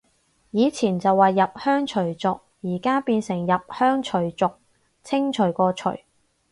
[0.49, 4.51] 以前就話入鄉隨俗，而家變成入鄉除族，
[5.03, 5.91] 清除個除